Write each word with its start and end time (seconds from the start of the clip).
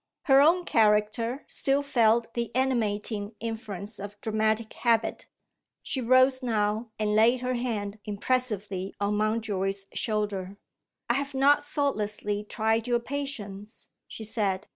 Her 0.23 0.41
own 0.41 0.63
character 0.63 1.45
still 1.47 1.83
felt 1.83 2.33
the 2.33 2.49
animating 2.55 3.35
influence 3.39 3.99
of 3.99 4.19
dramatic 4.19 4.73
habit: 4.73 5.27
she 5.83 6.01
rose 6.01 6.41
now, 6.41 6.89
and 6.97 7.13
laid 7.13 7.41
her 7.41 7.53
hand 7.53 7.99
impressively 8.03 8.95
on 8.99 9.13
Mountjoy's 9.13 9.85
shoulder. 9.93 10.57
"I 11.07 11.13
have 11.13 11.35
not 11.35 11.63
thoughtlessly 11.63 12.43
tried 12.43 12.87
your 12.87 12.99
patience," 12.99 13.91
she 14.07 14.23
said. 14.23 14.65